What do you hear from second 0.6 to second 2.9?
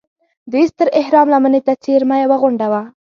ستر اهرام لمنې ته څېرمه یوه غونډه وه.